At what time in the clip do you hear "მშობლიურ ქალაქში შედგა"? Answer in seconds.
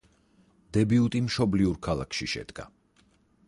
1.27-2.69